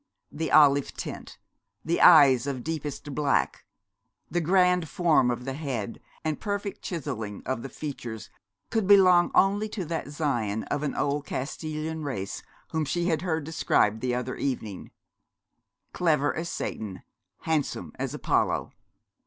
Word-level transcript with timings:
The 0.31 0.51
olive 0.51 0.95
tint, 0.97 1.37
the 1.85 2.01
eyes 2.01 2.47
of 2.47 2.63
deepest 2.63 3.13
black, 3.13 3.65
the 4.31 4.41
grand 4.41 4.89
form 4.89 5.29
of 5.29 5.45
the 5.45 5.53
head 5.53 5.99
and 6.25 6.39
perfect 6.41 6.81
chiselling 6.81 7.43
of 7.45 7.61
the 7.61 7.69
features 7.69 8.31
could 8.71 8.87
belong 8.87 9.29
only 9.35 9.69
to 9.69 9.85
that 9.85 10.11
scion 10.11 10.63
of 10.71 10.81
an 10.81 10.95
old 10.95 11.27
Castilian 11.27 12.01
race 12.03 12.41
whom 12.71 12.83
she 12.83 13.09
had 13.09 13.21
heard 13.21 13.43
described 13.43 14.01
the 14.01 14.15
other 14.15 14.35
evening 14.37 14.89
'clever 15.93 16.35
as 16.35 16.49
Satan, 16.49 17.03
handsome 17.41 17.91
as 17.99 18.15
Apollo.' 18.15 18.71